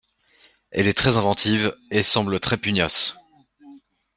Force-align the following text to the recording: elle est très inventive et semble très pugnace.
elle 0.71 0.87
est 0.87 0.95
très 0.97 1.17
inventive 1.17 1.77
et 1.91 2.01
semble 2.01 2.39
très 2.39 2.57
pugnace. 2.57 3.15